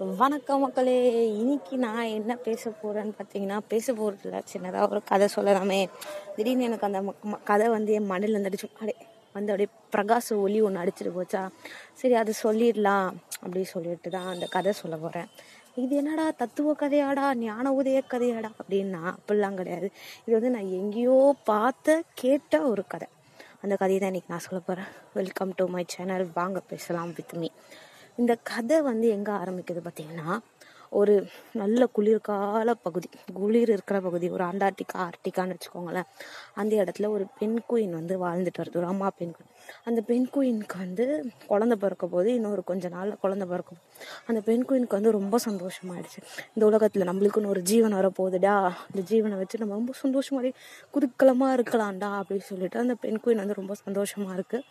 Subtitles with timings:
[0.00, 0.94] வணக்கம் மக்களே.
[1.40, 5.78] இன்னைக்கு நான் என்ன பேச போறேன்னு பார்த்தீங்கன்னா பேச போகிறதில்ல சின்னதாக ஒரு கதை சொல்லலாமே.
[6.34, 7.00] திடீர்னு எனக்கு அந்த
[7.50, 8.96] கதை வந்து என் மண்ணில் இருந்து அடிச்சு அப்படியே
[9.34, 11.42] வந்து அப்படியே பிரகாச ஒளி ஒன்று அடிச்சிட்டு போச்சா.
[12.00, 13.08] சரி அதை சொல்லிடலாம்
[13.40, 15.30] அப்படி சொல்லிட்டு தான் அந்த கதை சொல்ல போகிறேன்
[15.84, 19.90] இது என்னடா தத்துவ கதையாடா ஞான உதய கதையாடா அப்படின்னா அப்படிலாம் கிடையாது.
[20.26, 21.18] இது வந்து நான் எங்கேயோ
[21.52, 23.08] பார்த்த கேட்ட ஒரு கதை.
[23.62, 27.48] அந்த கதையை தான் இன்னைக்கு நான் சொல்ல போகிறேன் வெல்கம் டு மை சேனல் வாங்க பேசலாம் வித் மீ
[28.16, 30.38] இந்த கதை வந்து எங்கே ஆரம்பிக்குது பார்த்தீங்கன்னா
[30.90, 31.14] ஒரு
[31.52, 33.08] நல்ல குளிர்கால பகுதி.
[33.34, 34.30] குளிர் இருக்கிற பகுதி.
[34.30, 36.08] ஒரு அண்டார்டிகா ஆர்டிகான்னு வச்சுக்கோங்களேன்.
[36.54, 38.76] அந்த இடத்துல ஒரு பெண் குயின் வந்து வாழ்ந்துட்டு வருது.
[38.76, 39.55] ஒரு அம்மா பெண் குயின்.
[39.84, 41.06] அந்த பெண் குயினுக்கு வந்து
[41.46, 43.80] குழந்தை பிறக்க போது இன்னொரு கொஞ்ச நாள் குழந்தை பிறக்கும்.
[44.26, 46.20] அந்த பெண் குயினுக்கு வந்து ரொம்ப சந்தோஷமாயிடுச்சு.
[46.54, 48.56] இந்த உலகத்தில் நம்மளுக்குன்னு ஒரு ஜீவன் வரப்போகுதுடா.
[48.94, 50.52] இந்த ஜீவனை வச்சு நம்ம ரொம்ப சந்தோஷமா
[50.94, 54.64] குதுக்கலமாக இருக்கலாம்டா அப்படின்னு சொல்லிட்டு அந்த பெண் குயின் வந்து ரொம்ப சந்தோஷமாக இருக்குது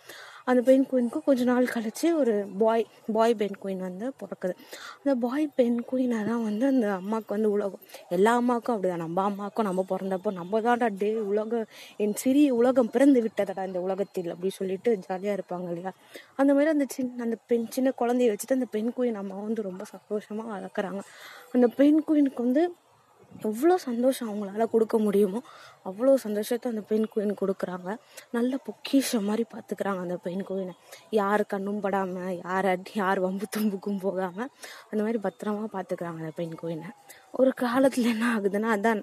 [0.51, 4.53] அந்த பெண் குயினுக்கு கொஞ்ச நாள் கழித்து ஒரு பாய் பாய் பெண் குயின் வந்து பிறக்குது.
[4.97, 7.81] அந்த பாய் பெண் குயினை தான் வந்து அந்த அம்மாவுக்கு வந்து உலகம்.
[8.09, 9.03] எல்லா அம்மாவுக்கும் அப்படிதான்.
[9.05, 11.65] நம்ம அம்மாவுக்கும் நம்ம பிறந்தப்போ நம்ம தான்டா டே உலகம்
[11.97, 15.91] என் சிறிய உலகம் பிறந்து விட்டதடா இந்த உலகத்தில் அப்படி சொல்லிட்டு ஜாலியாக இருப்பாங்க இல்லையா?
[16.35, 19.83] அந்த மாதிரி அந்த சின்ன அந்த பெண் சின்ன குழந்தைய வச்சுட்டு அந்த பெண் குயின் அம்மா வந்து ரொம்ப
[19.83, 21.01] சந்தோஷமாக வளர்க்குறாங்க.
[21.53, 22.63] அந்த பெண் குயினுக்கு வந்து
[23.43, 25.39] எவ்வளோ சந்தோஷம் அவங்களால கொடுக்க முடியுமோ
[25.85, 27.89] அவ்வளோ சந்தோஷத்தை அந்த பெண் குயின் கொடுக்குறாங்க.
[28.31, 30.73] நல்ல பொக்கிஷம் மாதிரி பார்த்துக்கிறாங்க அந்த பெண் குயினை
[31.09, 34.49] யார் கண்ணும் படாமல் யார் அடி யார் வம்பு தும்புக்கும் போகாமல்
[34.91, 36.89] அந்த மாதிரி பத்திரமா பார்த்துக்கிறாங்க அந்த பெண் குயினை
[37.33, 39.01] ஒரு காலத்தில் என்ன ஆகுதுன்னா அதான்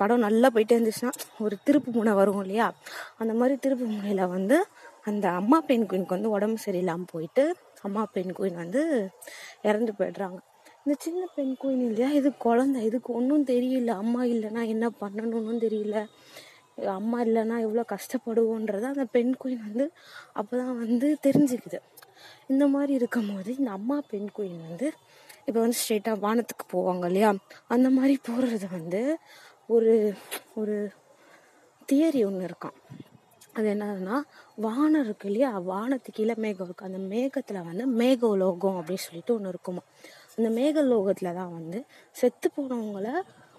[0.00, 2.72] படம் நல்லா போயிட்டே இருந்துச்சுன்னா ஒரு திருப்பு முனை வரும் இல்லையா?
[3.18, 4.66] அந்த மாதிரி திருப்பு முனையில் வந்து
[5.08, 7.44] அந்த அம்மா பெண் குயினுக்கு வந்து உடம்பு சரியில்லாமல் போயிட்டு
[7.86, 8.82] அம்மா பெண் குயின் வந்து
[9.62, 10.38] இறந்து போயிடுறாங்க.
[10.82, 12.08] இந்த சின்ன பெண் குயின் இல்லையா?
[12.10, 13.92] இது குழந்தை இதுக்கு ஒன்றும் தெரியல.
[14.02, 15.96] அம்மா இல்லைன்னா என்ன பண்ணணும்னு தெரியல.
[16.98, 19.84] அம்மா இல்லைன்னா எவ்வளோ கஷ்டப்படுவோன்றத அந்த பெண் குயின் வந்து
[20.40, 21.78] அப்பதான் வந்து தெரிஞ்சுக்குது.
[22.48, 24.86] இந்த மாதிரி இருக்கும் போது இந்த அம்மா பெண் குயின் வந்து
[25.48, 27.30] இப்போ வந்து ஸ்ட்ரெயிட்டாக வானத்துக்கு போவாங்க இல்லையா?
[27.68, 29.02] அந்த மாதிரி போகிறது வந்து
[29.68, 29.92] ஒரு
[30.56, 30.76] ஒரு
[31.88, 32.76] தியரி ஒன்று இருக்கான்
[33.54, 34.16] அது என்னதுன்னா
[34.58, 35.50] வானம் இருக்கு இல்லையா?
[35.64, 36.84] வானத்துக்கு கீழே மேகம் இருக்கு.
[36.84, 39.82] அந்த மேகத்துல வந்து மேகலோகம் அப்படின்னு சொல்லிட்டு ஒன்று இருக்குமா?
[40.38, 41.78] அந்த மேகலோகத்துல தான் வந்து
[42.16, 43.08] செத்து போனவங்கள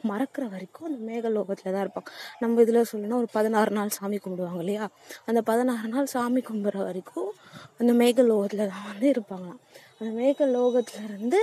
[0.06, 2.10] மறக்கிற வரைக்கும் அந்த மேகலோகத்துல தான் இருப்பாங்க.
[2.40, 4.86] நம்ம இதில் சொல்லணும்னா ஒரு பதினாறு நாள் சாமி கும்பிடுவாங்க இல்லையா?
[5.26, 7.32] அந்த பதினாறு நாள் சாமி கும்பிட்ற வரைக்கும்
[7.80, 9.60] அந்த மேகலோகத்துல தான் வந்து இருப்பாங்களாம்.
[10.00, 11.40] அந்த மேகலோகத்துல இருந்து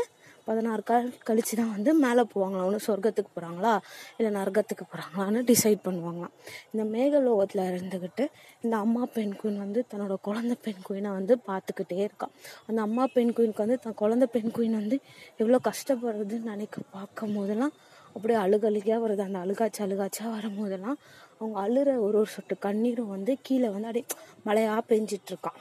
[0.46, 3.72] பதினாறு கால் கழிச்சு தான் வந்து மேலே போவாங்களாம் ஒன்று சொர்க்கத்துக்கு போகிறாங்களா
[4.18, 6.34] இல்லை நரகத்துக்கு போகிறாங்களான்னு டிசைட் பண்ணுவாங்களாம்.
[6.72, 8.26] இந்த மேகலோகத்தில் இருந்துக்கிட்டு
[8.64, 12.34] இந்த அம்மா பெண் குயின் வந்து தன்னோட குழந்த பெண் குயினை வந்து பார்த்துக்கிட்டே இருக்கான்
[12.68, 14.98] அந்த அம்மா பெண் குயினுக்கு வந்து தன் குழந்த பெண் குயின் வந்து
[15.42, 17.74] எவ்வளோ கஷ்டப்படுறதுன்னு நினைக்க பார்க்கும் போதெல்லாம்
[18.16, 19.22] அப்படியே அழுகழுகையாக வருது.
[19.28, 20.98] அந்த அழுகாச்சு அழுகாச்சா வரும்போதெல்லாம்
[21.38, 24.06] அவங்க அழுகிற ஒரு ஒரு சொட்டு கண்ணீரும் வந்து கீழே வந்து அப்படியே
[24.46, 25.58] மழையாக பெஞ்சிட்ருக்கான்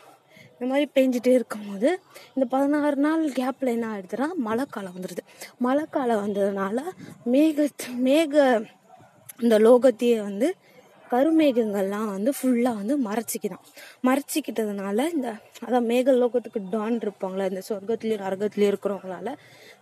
[0.59, 1.99] இந்த மாதிரி பெஞ்சிட்டே இருக்கும்போது
[2.35, 5.23] இந்த பதினாறு நாள் கேப்பில் என்ன ஆயிடுதுன்னா மழைக்காலம் வந்துடுது
[5.57, 6.77] மழைக்காலம் வந்ததுனால
[7.31, 7.67] மேக
[8.03, 8.33] மேக
[9.41, 10.55] இந்த லோகத்தையே வந்து
[11.11, 13.65] கருமேகங்கள்லாம் வந்து ஃபுல்லாக வந்து மறைச்சிக்கிதான்.
[14.03, 15.29] மறைச்சிக்கிட்டதுனால இந்த
[15.65, 19.35] அதான் மேக லோகத்துக்கு டான் இருப்பாங்களே இந்த சொர்க்கத்துலேயும் நரகத்துலேயும் இருக்கிறவங்களால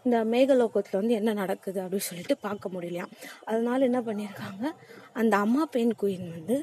[0.04, 3.12] இந்த மேகலோகத்தில் வந்து என்ன நடக்குது அப்படின்னு சொல்லிட்டு பார்க்க முடியலையாம்.
[3.44, 4.66] அதனால என்ன பண்ணியிருக்காங்க
[5.14, 6.58] அந்த அம்மா பெண் குயின் வந்து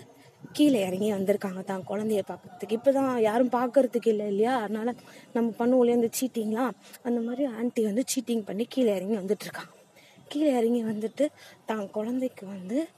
[0.53, 2.79] கீழே இறங்கி வந்திருக்காங்க தான் குழந்தைய பார்க்கறதுக்கு.
[2.79, 4.57] இப்போதான் யாரும் பார்க்கறதுக்கு இல்லை இல்லையா?
[4.57, 4.95] அதனால
[5.33, 9.75] நம்ம பண்ணுவோம் இந்த சீட்டிங்லாம் அந்த மாதிரி ஆண்டி வந்து சீட்டிங் பண்ணி கீழே இறங்கி வந்துட்டுருக்காங்க.
[10.29, 11.27] கீழே இறங்கி வந்துட்டு
[11.65, 12.89] தான் குழந்தைக்கு வந்து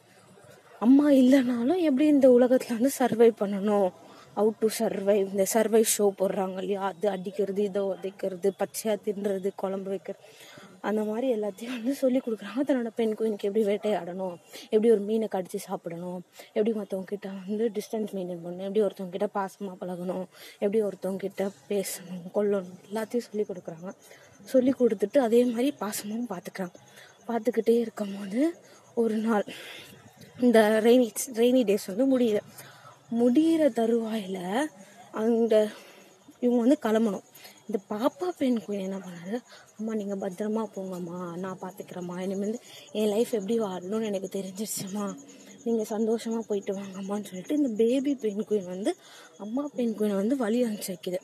[0.81, 3.91] அம்மா இல்லைனாலும் எப்படி இந்த உலகத்தில் வந்து சர்வை பண்ணணும்?
[4.35, 6.81] அவுட் டு சர்வை இந்த சர்வை ஷோ போடுறாங்க இல்லையா?
[6.81, 10.23] அது அடிக்கிறது இதை உதைக்கிறது பச்சையாக தின்றது குழம்பு வைக்கிறது.
[10.89, 12.63] அந்த மாதிரி எல்லாத்தையும் வந்து சொல்லி கொடுக்குறாங்க.
[12.69, 14.37] தன்னோட பெண் குயினுக்கு எப்படி வேட்டையாடணும்
[14.73, 16.21] எப்படி ஒரு மீனை கடிச்சு சாப்பிடணும்
[16.57, 20.27] எப்படி மற்றவங்கிட்ட வந்து டிஸ்டன்ஸ் மெயின்டைன் பண்ணணும் எப்படி ஒருத்தவங்க கிட்ட பாசமாக பழகணும்
[20.63, 23.91] எப்படி ஒருத்தவங்கிட்ட பேசணும் கொல்லணும் எல்லாத்தையும் சொல்லி கொடுக்குறாங்க.
[24.53, 26.79] சொல்லி கொடுத்துட்டு அதே மாதிரி பாசமும் பார்த்துக்கிறாங்க
[27.29, 28.43] பார்த்துக்கிட்டே இருக்கும் போது
[29.03, 29.47] ஒரு நாள்
[30.45, 31.09] இந்த ரெய்னி
[31.41, 32.43] ரெய்னி டேஸ் வந்து முடியுது
[33.21, 34.45] முடியிற தருவாயில்
[35.23, 35.55] அந்த
[36.45, 37.27] இவங்க வந்து கிளம்பணும்.
[37.69, 39.37] இந்த பாப்பா பெண் குயின் என்ன பண்ணாரு?
[39.79, 41.19] அம்மா நீங்கள் பத்திரமா போங்கம்மா.
[41.45, 42.57] நான் பார்த்துக்கிறேம்மா இனிமேல்
[43.01, 45.07] என் லைஃப் எப்படி வாழணும்னு எனக்கு தெரிஞ்சிருச்சுமா
[45.65, 48.93] நீங்கள் சந்தோஷமாக போயிட்டு வாங்கம்மான்னு சொல்லிட்டு இந்த பேபி பெண் குயின் வந்து
[49.45, 51.21] அம்மா பெண் குயினை வந்து வழி அனுப்பிச்சு வைக்குது.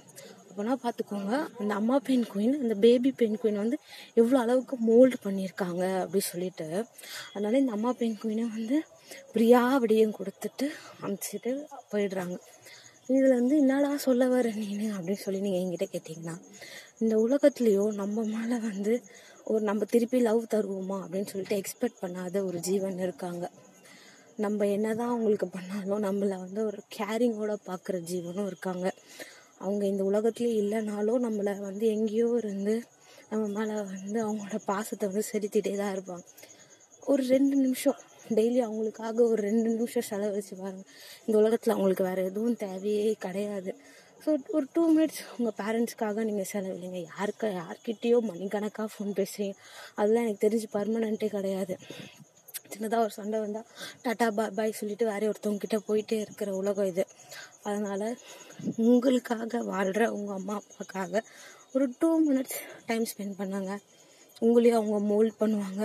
[0.48, 3.76] அப்போனா பார்த்துக்கோங்க அந்த அம்மா பெண் குயின் அந்த பேபி பெண் குயின் வந்து
[4.20, 6.68] எவ்வளோ அளவுக்கு மோல்டு பண்ணியிருக்காங்க அப்படி சொல்லிட்டு
[7.34, 8.78] அதனால இந்த அம்மா பெண் குயினை வந்து
[9.34, 10.68] பிரியா விடியும் கொடுத்துட்டு
[11.02, 11.52] அனுப்பிச்சிட்டு
[11.92, 12.36] போயிடுறாங்க.
[13.08, 16.34] இதில் வந்து என்னடா சொல்ல வர நீனு அப்படின்னு சொல்லி நீங்கள் என்கிட்ட கேட்டிங்கன்னா
[17.00, 18.92] இந்த உலகத்துலேயோ நம்ம மேலே வந்து
[19.44, 23.44] ஒரு நம்ம திருப்பி லவ் தருவோமா அப்படின்னு சொல்லிட்டு எக்ஸ்பெக்ட் பண்ணாத ஒரு ஜீவன் இருக்காங்க.
[24.36, 28.86] நம்ம என்ன தான் அவங்களுக்கு பண்ணாலும் நம்மளை வந்து ஒரு கேரிங்கோட பார்க்குற ஜீவனும் இருக்காங்க.
[29.58, 32.74] அவங்க இந்த உலகத்துலேயே இல்லைனாலும் நம்மளை வந்து எங்கேயோ இருந்து
[33.30, 36.24] நம்ம மேலே வந்து அவங்களோட பாசத்தை வந்து செலுத்திட்டே தான் இருப்பாங்க.
[37.02, 37.98] ஒரு ரெண்டு நிமிஷம்
[38.36, 40.88] டெய்லி அவங்களுக்காக ஒரு ரெண்டு நிமிஷம் செலவழிச்சு பாருங்கள்
[41.26, 43.72] இந்த உலகத்தில் அவங்களுக்கு வேறு எதுவும் தேவையே கிடையாது.
[44.22, 49.56] ஸோ ஒரு டூ மினிட்ஸ் உங்கள் பேரண்ட்ஸ்க்காக நீங்கள் செலவில்லைங்க யாருக்கு யார்கிட்டேயோ மணிக்கணக்காக ஃபோன் பேசுகிறீங்க
[49.98, 51.76] அதெல்லாம் எனக்கு தெரிஞ்சு பர்மனெண்ட்டே கிடையாது.
[52.72, 53.68] சின்னதாக ஒரு சண்டை வந்தால்
[54.04, 57.04] டாட்டா பாய் பாய் சொல்லிட்டு வேற ஒருத்தவங்கிட்ட போயிட்டே இருக்கிற உலகம் இது.
[57.68, 58.06] அதனால்
[58.88, 61.22] உங்களுக்காக வாழ்கிற உங்கள் அம்மா அப்பாக்காக
[61.76, 62.58] ஒரு டூ மினிட்ஸ்
[62.90, 63.72] டைம் ஸ்பெண்ட் பண்ணாங்க.
[64.44, 65.82] உங்களையும் அவங்க மோல்ட் பண்ணுவாங்க.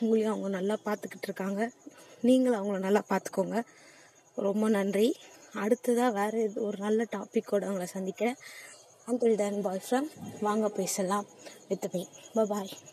[0.00, 1.70] உங்களையும் அவங்க நல்லா பார்த்துக்கிட்டு இருக்காங்க
[2.20, 3.64] நீங்களும் அவங்கள நல்லா பார்த்துக்கோங்க.
[4.34, 5.16] ரொம்ப நன்றி.
[5.54, 8.36] அடுத்ததாக வேறு இது ஒரு நல்ல டாப்பிக்கோடு அவங்கள சந்திக்கிறேன்.
[9.06, 10.08] அங்கிள் தன் பாய் ஃப்ரம்
[10.40, 11.26] வாங்க பேசலாம்.
[11.68, 12.78] With me bye